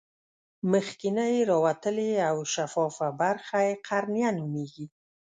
[0.71, 4.85] مخکینۍ راوتلې او شفافه برخه یې قرنیه نومیږي.